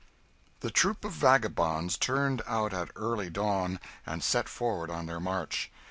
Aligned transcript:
The 0.61 0.71
troop 0.71 1.05
of 1.05 1.11
vagabonds 1.11 1.95
turned 1.95 2.41
out 2.47 2.73
at 2.73 2.89
early 2.95 3.29
dawn, 3.29 3.79
and 4.03 4.23
set 4.23 4.49
forward 4.49 4.89
on 4.89 5.05
their 5.05 5.19
march. 5.19 5.69